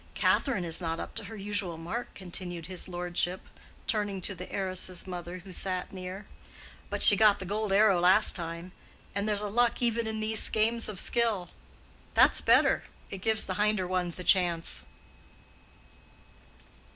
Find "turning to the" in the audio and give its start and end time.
3.85-4.51